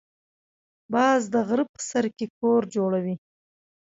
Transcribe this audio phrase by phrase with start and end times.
[0.93, 3.15] باز د غره په سر کې کور جوړوي